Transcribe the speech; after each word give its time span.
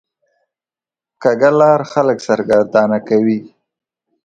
کوږه 1.21 1.51
لار 1.59 1.81
خلک 1.91 2.17
سرګردانه 2.27 2.97
کوي 3.07 3.39